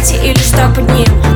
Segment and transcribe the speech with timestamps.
[0.00, 1.29] кровати или что под ним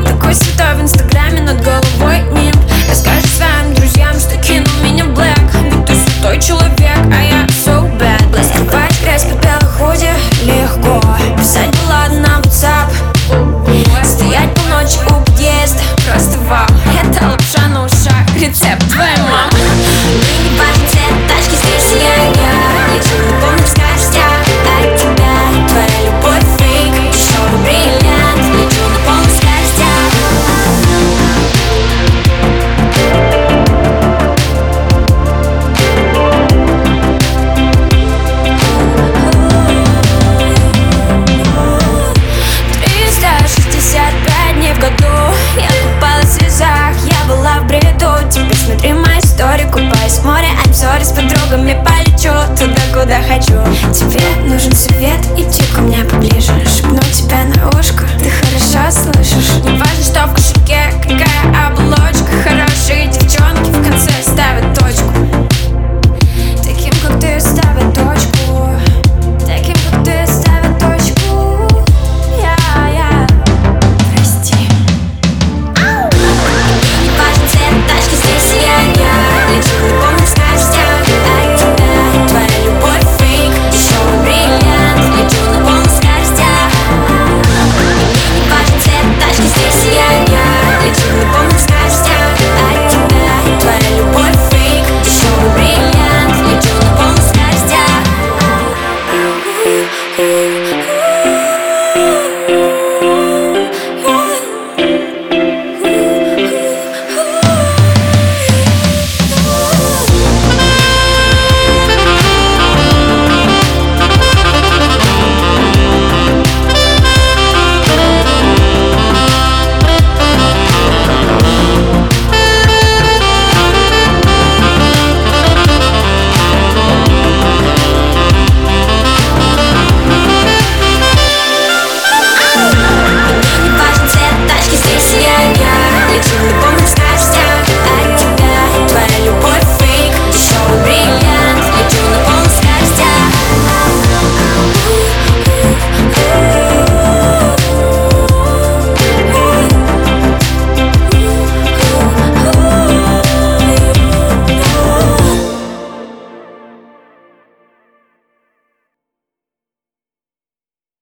[50.35, 53.55] море, I'm sorry, с подругами полечу Туда, куда хочу.
[53.93, 55.21] Тебе нужен свет,